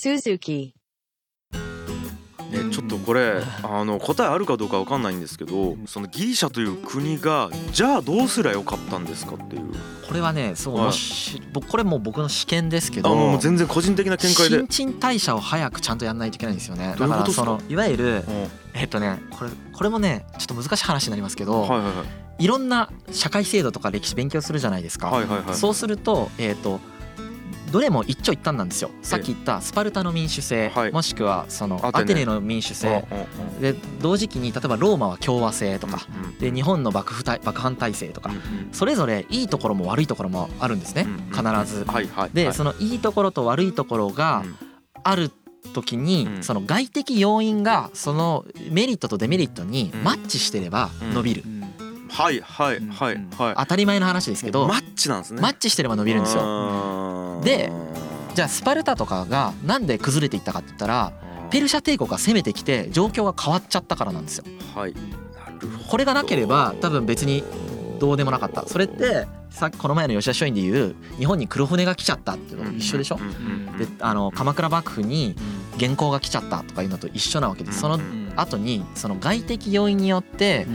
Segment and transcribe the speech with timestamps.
[0.00, 0.72] Suzuki.
[2.52, 9.70] えちょっとこれあの答えあるかどうかわかんないんですけどそのギリシャという国がじゃあどうすりゃよかったんですかっていう。
[10.08, 10.84] これはねそう、はい。
[10.86, 14.56] もし僕これもう僕の試験ですけあどもう全然個人的な見解で。
[14.56, 16.96] 新陳代謝を早くちゃんとやんないといけないんですよね。
[16.98, 18.22] だからそのいわゆるうん。
[18.72, 21.90] えっとねこれこれもねちょっと難しい話になりますけど、はいはいは
[22.38, 22.44] い。
[22.44, 25.54] いろんな社会制度とか歴史勉強するじゃないですか、はいはいはい。
[25.54, 26.80] そうするとえっ、と
[27.70, 28.90] どれも一長一短なんですよ。
[29.02, 30.92] さっき言ったスパルタの民主制、はい。
[30.92, 32.20] もしくはそのアテネ。
[32.24, 33.04] の民主制。
[33.60, 36.00] で同時期に例えばローマは共和制とか
[36.38, 38.30] で日本の幕府体幕藩体制とか
[38.72, 41.06] それぞれいいところも悪いところもあるんですね。
[41.32, 41.86] 必ず。
[42.34, 44.56] でそのいいところと悪いところがうん
[45.02, 45.30] ある
[45.72, 46.42] 時にうん。
[46.42, 50.04] その外的要因がそのメリットとデメリットにうん。
[50.04, 51.42] マッチしてれば伸びる。
[52.10, 53.54] はいはいはいはい。
[53.56, 55.40] 当たり前の話ですけどマッチなんですね。
[55.40, 56.42] マッチしてれば伸びるんですよ。
[57.40, 57.72] よで
[58.34, 61.12] じゃあスパルタとかがなんで崩れていったかって言ったら
[61.50, 64.44] ペルシャ帝国が攻めてきて状況が変わっちゃったからなんですよ。
[64.74, 64.94] はい。
[65.88, 67.42] これがなければ多分別に
[67.98, 68.66] どうでもなかった。
[68.68, 73.16] それってさっきこの前の吉田松陰で言う日本に黒船が来ちゃったっていうのと一緒でしょ？
[73.16, 73.22] で
[73.98, 75.34] あの鎌倉幕府に
[75.76, 77.80] 元寇が来ちゃったとかいうのと一緒なわけです。
[77.80, 77.98] その
[78.36, 80.68] 後にその外的要因によって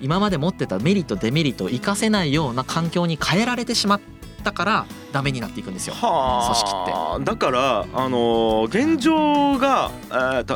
[0.00, 4.00] 今まで持ってたメリットデメリットを活かせないような環境に変えられてしまっ
[4.46, 5.94] たからダメになっていくんですよ。
[5.94, 7.20] はあ。
[7.20, 10.54] だからあのー現状が、えーた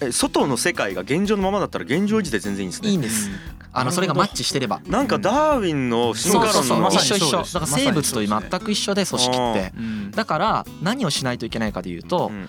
[0.00, 2.88] えー外の世界が現状のままだったら現状維持で全然いいんですね。
[2.90, 3.30] いいんです。
[3.70, 4.80] あのそれがマッチしてれば。
[4.86, 6.80] なんかダーウィンの進化そうそうそう。
[6.80, 9.72] 論の一緒一緒だから生物と全く一緒で組織って。
[10.16, 12.48] だから何をしないといけないかでいうとうん。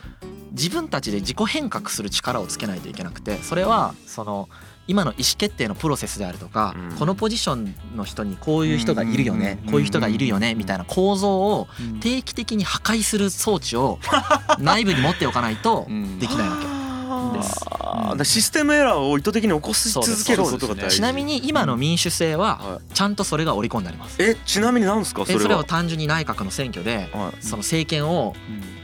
[0.51, 4.49] 自分たちで自己変革する力をつけないといけなくてそれはその
[4.89, 6.97] 今の意思決定のプロセスであるとかうん。
[6.97, 9.71] このポジションの人にこういう人がいるよねうん。
[9.71, 11.67] こういう人がいるよねみたいな構造を
[12.01, 13.99] 定期的に破壊する装置を
[14.59, 15.87] 内部に持っておかないと
[16.19, 16.79] できないわけ。
[17.37, 17.65] です。
[17.69, 20.95] あーだからシステムエラーを意図的に起こし続けることが大事。
[20.97, 24.15] ちなみに今の民主制ははちゃんとそれが織り込んであります。
[24.19, 25.25] えちなみに何ですか？
[25.25, 25.39] それは。
[25.41, 27.43] えそれを単純に内閣の選挙ではい。
[27.43, 28.35] その政権を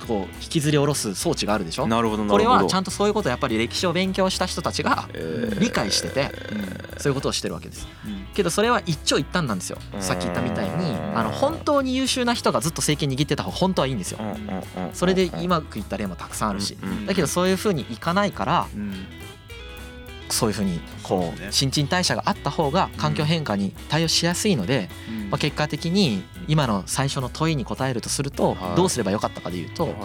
[0.08, 1.88] こう引きずり下ろす装置があるでしょ？
[1.88, 2.58] なるほどなこるほど。
[2.60, 5.60] れはちゃんとそういうことをやっぱり歴史を勉強した人たちがえー。
[5.60, 6.32] 理解してて
[6.98, 7.88] そういうことをしてるわけです。
[8.34, 9.78] けどそれは一長一短なんですよ。
[10.00, 14.20] さっき言ったみたいにあの本当に優秀な人がずっと政権握ってた方が本当はいいんですよ。
[14.94, 16.78] それでうまくいった例もたくさんあるし。
[17.08, 18.68] だけどそういうふうにいかないから
[20.30, 24.90] そういうふうにこそう新陳代謝があった方が環境変化に対応しやすいので
[25.30, 28.76] まあ結果的に今の最初の問いに答えるとするとはい。
[28.76, 29.96] どうすればよかったかでいうとはい。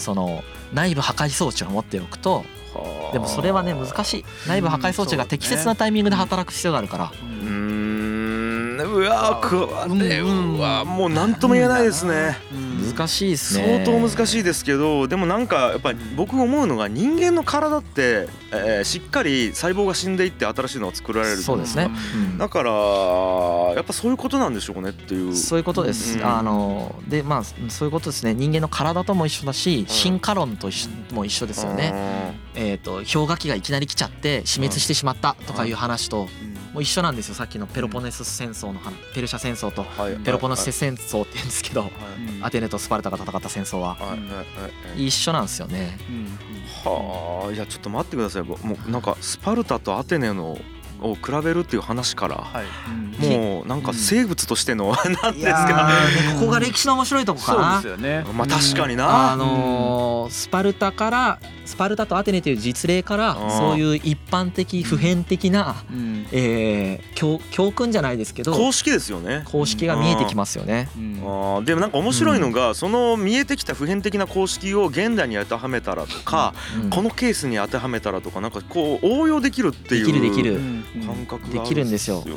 [0.00, 2.44] その内部破壊装置を持っておくと
[2.74, 3.12] はあ。
[3.12, 4.24] でもそれはね難しい。
[4.48, 7.04] 内部破壊装置が適切なタイミングで働く必要があるから。
[7.04, 7.80] うーん。
[8.82, 12.36] うわくわねうんうわもう何とも言えないですね
[12.92, 13.84] 難しいですね。
[13.84, 22.38] 相当難しいですけどでもなんかやっぱり僕思うのが人間の体って、えーしっかり細胞が死んでいって新しいのが作られるそうですね、うん。
[22.38, 22.70] だから
[23.74, 25.34] やっぱそういうことなんでしょうねっていう。
[25.34, 26.24] そういうことです、うん。
[26.24, 28.34] あのでまあそういうことですね。
[28.34, 31.92] 人間の体とも一緒だし進化論と一緒も一緒ですよね、
[32.54, 36.28] えー、と氷河期がいきなり来ちゃって死滅してしまったとかいう話と
[36.72, 40.16] もう一緒なんですよさっきのペロポネス戦争の話ペルシャ戦争とはい。
[40.16, 41.90] ペロポネス戦争って言うんですけど
[42.42, 43.96] アテネとスパルタが戦った戦争は。
[44.96, 45.98] 一緒なんですよね。
[46.84, 48.42] はあいやちょっと待ってください。
[48.42, 50.58] もうなんかスパルタとアテネの
[51.02, 57.80] を比べるっていう話からもうなんか生物としての 何ですいやかーねここが歴史の面白いとこかな。
[57.82, 58.24] そうですよね。
[58.34, 59.32] まあ確かにな。
[59.32, 66.26] あのースパルタからスパルタとアテネという実例からうんそういう一般的普遍的な、うん。
[66.32, 69.42] えー教教訓じゃないですけど公式ですよね。
[69.46, 70.88] 公式が見えてきますよね。
[70.96, 71.20] うん。
[71.22, 71.64] あー。
[71.64, 76.90] でもなんか面白いのが、その見えてきた普遍的な公式を現代に当てはめたらとか、うん。
[76.90, 80.54] このケースに当てはめたらとかなんかこう応用できるっていうできるできる。
[80.54, 82.32] うん感覚があできるんですよね。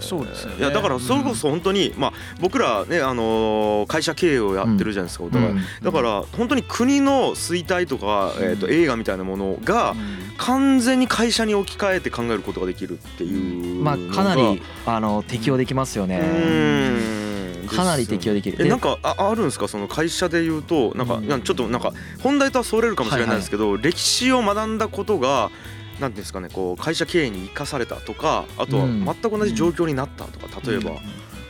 [0.00, 5.50] そうですよねいやだからそれこそ本当に、まあ僕らねあのー会社経営をやってるじゃないですか、お互い。
[5.52, 5.60] うん。
[5.82, 9.94] だから本当に国の衰退とか、えー、と映画みたいなものが
[10.36, 16.18] 完全に会社に置き換えて考えることができるっていうまあかなりあの適用できますよね。
[16.18, 17.68] うん。
[17.68, 18.66] かなり適用できる。
[18.66, 19.68] なんかああるんですか？
[19.68, 21.42] その会社で言うとなんか、うん。
[21.42, 25.50] ちょっとなんか本題とはそれるかもしれないですけど、歴史を学んだことが
[26.00, 29.04] なんていうんですかねこう会社経営に生かされたとかあとはうん。
[29.04, 30.92] 全く同じ状況になったとか例えば、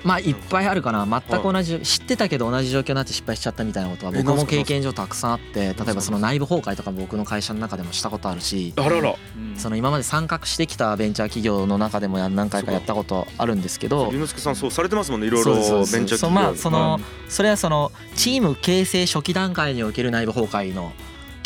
[0.04, 1.06] まあいっぱいあるかな。
[1.06, 9.14] 全く同じ知ってたけど同じ状況になって失敗しちゃったみたいなことは僕も経験上たくさんあって例えばその内部崩壊とか僕の会社の中でもしたことあるしあらら。
[9.56, 16.30] その今まで参画してきたベンチャー企業の中でも何回かやったことあるんですけど龍之介さんそうされてますもんねいろいろベンチャー企業。
[16.30, 20.92] まあそのそれはそのチーム形成初期段階における内部崩壊の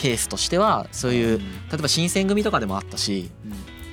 [0.02, 1.44] ケースとしてはそういう例
[1.75, 3.31] えば新選組とかでもあったし。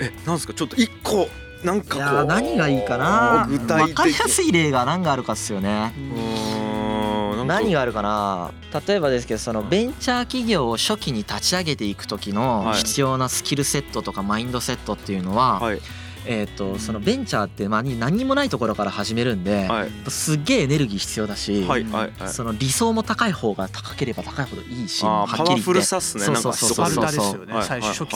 [0.02, 0.54] えなんですか？
[0.54, 1.28] ちょっと一個
[1.64, 3.46] なんか何がいいかな。
[3.50, 5.94] 具体分かりやすい例が何があるかっすよね。
[7.46, 8.52] 何があるかな。
[8.88, 15.82] 例えばですけどそのベンチャー企業を初期に立ち上げていく時の必要なスキルセットとかマインドセットっていうのは、はい
[16.32, 25.64] えーと、そのベンチャーって、まあ、何もないところから始めるんで、はい、すげえエネルギー必要だし、はいはいはい、その理想も高い方が高ければ高いほどいいしはっきり言って。
[25.66, 26.76] パワそうそうそう。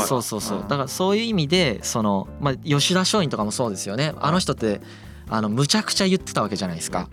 [0.06, 0.42] そうそうそう。
[0.42, 4.14] そうだからそういう意味でその、まあ、吉田松陰とかもそうですよね。
[4.20, 4.82] あの人って、うん
[5.30, 7.10] あのむちゃくちゃ言ってたわけじゃないですか。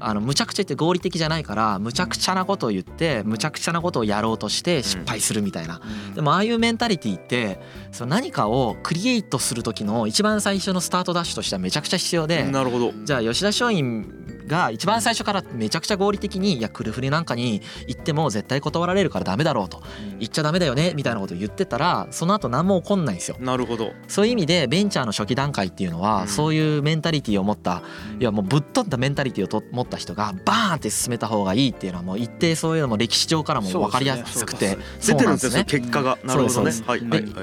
[0.00, 5.80] あのむちゃくちゃ言って合理的じゃないからむちゃくちゃなことを言ってむちゃくちゃなことをやろうとして失敗するみたいな。
[6.14, 7.60] でもああいうメンタリティーって
[7.90, 12.44] その何かをクリエイトする時の一番最初のスタートダッシュとしてはめちゃくちゃ必要で。
[12.44, 12.92] なるほど。
[13.04, 14.04] じゃあ吉田松陰
[14.48, 19.82] が一番最初からめちゃくちゃ合理的にいやクルフリなんかに行っても絶対断られるからダメだろうと。
[20.18, 23.36] 言っちゃダメだよねみたいなことを言ってたらその後何も起こんないんですよ。
[23.40, 23.92] なるほど。
[24.08, 27.82] そういう意味でベンチャーの初期段階っていうのはそういうメンタリティーを持った
[28.18, 35.64] いやもうぶっ飛んだメンタリティーを持った人がバーンって進めた方がいいっていうのはもう一定そういうのも歴史上からも分かりやすくて出てるんですね。
[35.64, 36.18] 結果が。
[36.24, 36.72] なるほどね。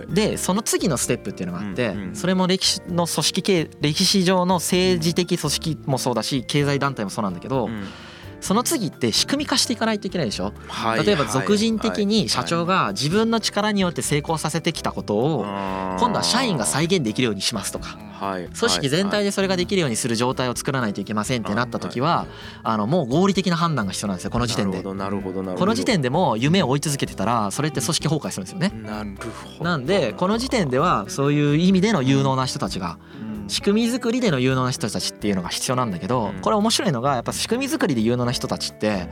[0.09, 7.69] でその次のステップっていうのがあってそれも歴史の組織系歴史上の政治的組織もそうだし経済団体もそうなんだけど、
[8.45, 15.41] その次って仕組み化していかないといけないでしょ、はい、例えば俗人的に社長が自分の力によって成功させてきたことを
[15.99, 17.97] 今度は社員が再現できるようにしますとか。
[18.17, 22.25] 組織全体でそれができるようにする状態を作らないといけませんってなった時は
[22.63, 24.81] あのもう合理的な判断が必要なんですよこの時点で。
[24.81, 28.71] この時点でも夢を追い続けてたらそれって組織崩壊するんですよね。
[29.61, 32.97] なんでこの時点ではそういう意味での有能な人たちが
[33.47, 39.07] 仕組み作りでの有能な人たちっていうのが必要なんだけどこれ面白いのがやっぱ仕組み作りで有能な人たちって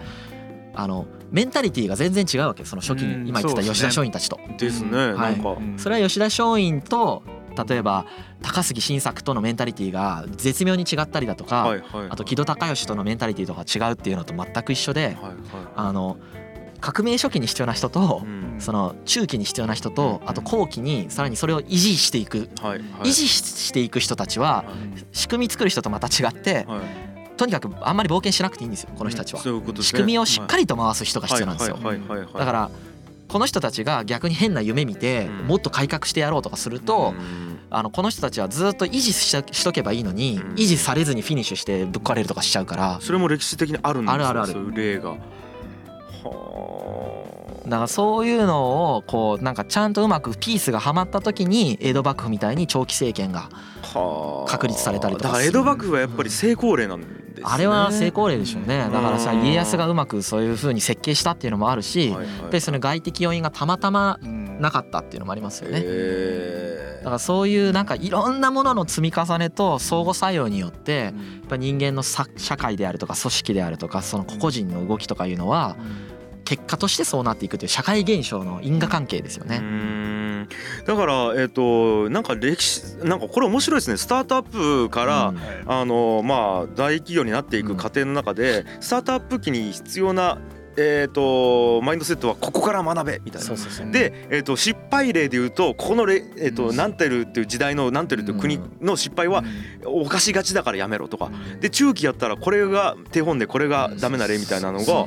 [0.76, 3.30] あのメンタリティーが全然違うわけその初期に。
[3.30, 4.40] 今言ってた吉田松陰たちと。
[4.58, 5.14] ですね。
[5.14, 5.42] はい、
[5.78, 7.24] それは吉田松陰と
[7.68, 8.06] 例えば
[8.42, 11.76] 高杉晋作とのメンタリティーが絶妙に違ったりだとか、
[12.10, 15.18] あと木戸孝允とのメンタリティーとか違うっていうのと全く一緒で、
[15.76, 16.18] あの
[16.84, 18.24] 革命初期に必要な人と、
[18.60, 24.66] その中期に必要な人とあと後期にさらにそれを維持していく、維持していく人たちは
[25.14, 26.68] 仕組み作る人とまた違って、
[27.38, 29.42] とにかくあんまり冒険しなくていいんですよこの人たちは、
[29.82, 31.80] 仕組みをしっかりと回す人が必要なんですよ。
[32.38, 32.70] だから
[33.30, 37.14] この人たちが逆に変な夢見てもっと改革してやろうとかすると
[37.70, 43.00] あのこの人たちはずっと維持ししとけばいいのに維持されずにフィニッシュしてぶっ壊れるとかしちゃうから。
[43.00, 44.72] それも歴史的にあるんですあるあるある。
[44.76, 45.16] 例が。
[47.66, 53.50] だからそういうのをこうなんかちゃんとうまくピースがはまった時に江戸幕府みたいに長期政権が
[54.48, 57.24] 確立されたりとかだから江戸幕府はやっぱり成功例なんですね。
[57.46, 58.78] あれは成功例でしょうね。
[58.92, 65.82] だからさ家康がうまくそういうふうに設計したっていうのもあるしやっぱりその外的要因がたまたまなかったっていうのもありますよね。
[67.00, 71.14] だからそういうなんかいろんなものの積み重ねと相互作用によってやっ
[71.50, 72.26] ぱ人間の社
[72.58, 75.76] 会であるとか組織であるとかその個々人の動きとかいうのは
[76.54, 80.48] 結果としてそうなっていくという社会現象の因果関係ですよね。
[80.86, 83.98] だからえっ、ー、となんか歴史なんかこれ面白いですね。
[83.98, 90.38] スタートアップから、うん、あのまあ大企業になっていく過程の中で、スタートアップ期に必要な
[90.76, 93.92] えーと、マインドセットはここから学べみたいな。
[93.92, 99.44] で、えーと、失敗例で言うとここのレ、えーと、ナンテルっていう時代のナンテルっていう国の失敗は
[99.86, 101.30] 犯しがちだからやめろとか。
[101.60, 105.06] で中期やったらこれが手本でこれがダメな例みたいなのが。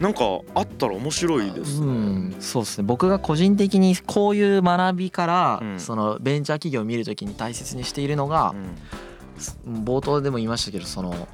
[0.00, 0.20] なんか
[0.54, 2.84] あったら面白いです、ね、うん、そうですね。
[2.84, 8.54] 僕が個人的にこういう学びから、うん、そのベンチャー企業を見るときに大切にしているのが、
[9.66, 11.28] うん、冒頭でも言いましたけどその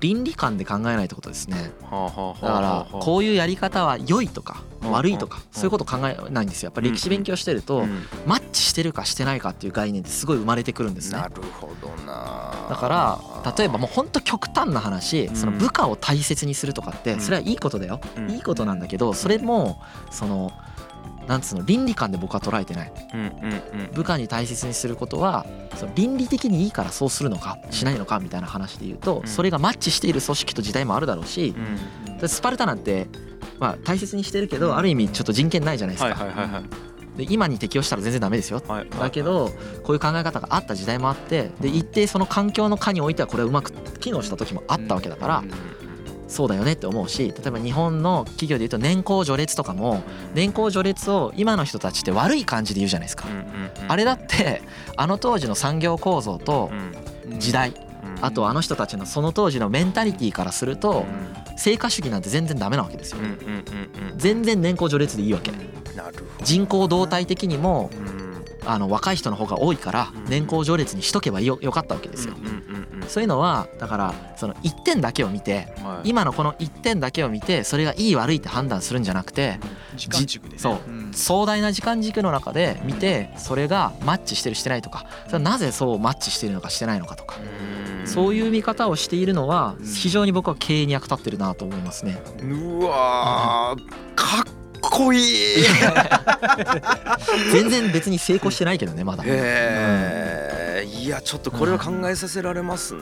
[0.00, 1.72] 倫理観で考えないってことですね。
[1.82, 6.68] だからこういうやり方は良いとか悪いとかそういうこと考えないんですよ。
[6.68, 7.84] やっぱ歴史勉強してると
[8.26, 11.18] マッチしてるかしてないかっていう概念ってすごい生まれてくるんですね。
[11.18, 13.18] なるほどなだから
[13.56, 18.00] 例えばもうほんと極端な話その部下を大切にするとかってそれはいいことだよ。
[18.28, 20.52] いいことなんだけどそれもその
[21.26, 22.92] なんつうの倫理観で僕は捉えてない、
[23.92, 25.44] 部下に大切にすることは
[25.76, 31.54] その倫理的にいいからそうするのかしないのかみたいな話で言うと、それがマッチしている組織と時代もあるだろうし、
[32.26, 33.08] スパルタなんて
[33.58, 36.62] まあ大切にしてるけどある意味ちょっと人権ないじゃないですか。
[37.18, 38.88] はいはいはいはいで今に適用したら全然ダメですよ、はい。
[38.88, 39.48] だけど
[39.82, 45.44] こういう考え方があった時代もあってで一定その環境の下においてはこれはうまく機能した時もあったわけだから、
[46.28, 50.02] そうだよねって思うし例えば日本の企業でいうと年功序列とかも
[50.34, 53.26] 年功序列を今の人たちって悪い感じで言うじゃないですか、
[53.88, 54.62] あれだって
[54.96, 56.70] あの当時の産業構造と
[57.38, 57.72] 時代
[58.20, 61.06] あとあの人たちのその当時のメンタリティーからすると
[61.56, 63.18] 成果主義なんて全然ダメなわけですよ。
[64.16, 65.52] 全然年功序列でいいわけ。
[66.42, 68.28] 人口動態的にもうん。
[68.66, 72.34] あの若い人の方が多いから年功序列にしとけばよよかったわけですよ。
[73.08, 76.10] そういうのはだからその1点だけを見てはい。
[76.10, 79.58] 今のこの1点だけを見てそれがいい悪いって判断するんじゃなくて
[79.96, 80.58] 時間軸でね。
[80.58, 80.78] そう。
[81.12, 85.06] 壮大な時間軸の中で見てそれがマッチしてるしてないとか。
[85.26, 87.36] それはなぜそうマッチしてるのかしてないのかとか
[88.08, 92.20] そういう見方をしているのは非常に僕は経営に役立ってるなと思いますね。
[92.42, 95.22] うわーかっこいい
[97.52, 99.22] 全然別に成功してないけどねまだ。
[99.24, 100.37] へえ
[101.08, 103.00] いやちょっとこれは考えさせられますね。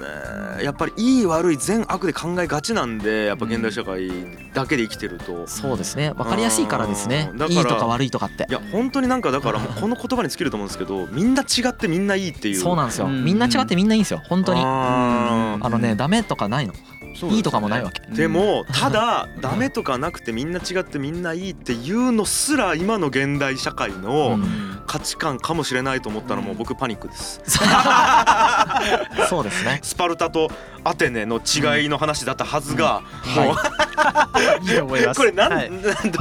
[0.62, 4.08] やっぱりいい悪い善悪で考えがちなんでやっぱ現代社会
[4.54, 5.48] だけで生きてると。
[5.48, 6.12] そうですね。
[6.12, 7.32] 分かりやすいからですね。
[7.48, 8.46] いいとか悪いとかって。
[8.48, 12.60] いや本当になんかだからもう この言葉に尽きると思うんですけどみんな違ってみんないいっていう。
[12.60, 13.06] そうなんですよ。
[13.06, 14.22] うんみんな違ってみんないいんですよ。
[14.28, 14.62] 本当に。
[14.64, 16.74] ああのねダメとかないの。
[16.74, 16.76] ー
[17.30, 18.00] いいとかもないわけ。
[18.14, 24.66] でもただダメとかなくてみんな違ってみんないいっていうのすら今の現代社会うのん。
[24.86, 27.40] 価値観かもしれないと思ったらもう僕パニックです。
[29.28, 29.80] そうですね。
[29.82, 30.48] スパルタと
[30.84, 33.02] アテネの違いの話だったはずが、
[33.34, 33.56] もう、
[34.64, 35.70] いいと思いこれなん、はい。
[35.70, 35.76] ど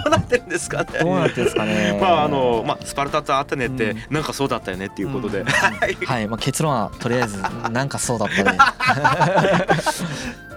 [0.07, 0.99] うなってるんですかね。
[0.99, 1.97] どうなってんですかね。
[2.01, 4.01] まああのまあスパルタとアテネってうん。
[4.09, 5.45] なんかそうだったよねっていうことで、うん。
[5.45, 6.27] はいはい。
[6.27, 8.57] まあ結論はとりあえずなんかそうだったね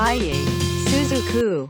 [0.00, 0.32] Kaye
[0.88, 1.68] Suzuku